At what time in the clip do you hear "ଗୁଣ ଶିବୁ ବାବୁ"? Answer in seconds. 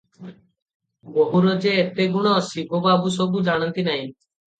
2.15-3.13